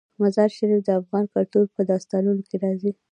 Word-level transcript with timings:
مزارشریف 0.21 0.79
د 0.85 0.89
افغان 0.99 1.25
کلتور 1.33 1.65
په 1.75 1.81
داستانونو 1.89 2.41
کې 2.49 2.55
راځي. 2.63 2.91